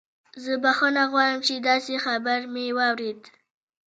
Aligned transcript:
زه 0.43 0.53
بخښنه 0.63 1.03
غواړم 1.11 1.39
چې 1.47 1.53
داسې 1.67 1.93
خبر 2.05 2.39
مې 2.53 2.65
واورید 2.77 3.21